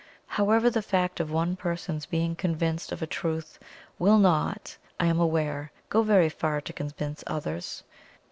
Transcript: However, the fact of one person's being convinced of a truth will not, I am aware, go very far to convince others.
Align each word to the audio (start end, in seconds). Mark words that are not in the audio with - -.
However, 0.25 0.71
the 0.71 0.81
fact 0.81 1.19
of 1.19 1.29
one 1.29 1.55
person's 1.55 2.07
being 2.07 2.35
convinced 2.35 2.91
of 2.91 3.03
a 3.03 3.05
truth 3.05 3.59
will 3.99 4.17
not, 4.17 4.75
I 4.99 5.05
am 5.05 5.19
aware, 5.19 5.71
go 5.89 6.01
very 6.01 6.27
far 6.29 6.59
to 6.59 6.73
convince 6.73 7.23
others. 7.27 7.83